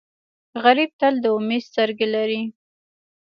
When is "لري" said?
2.15-2.41